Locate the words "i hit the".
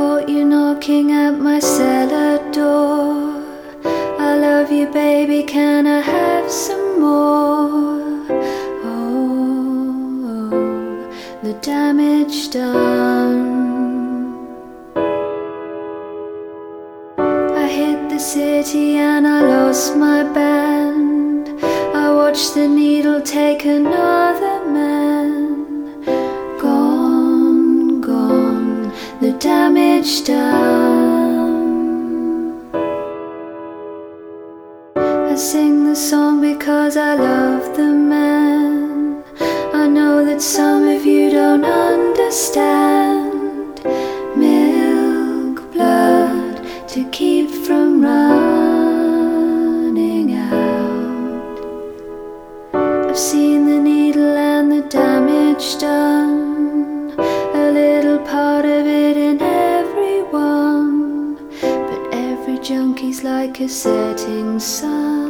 17.62-18.20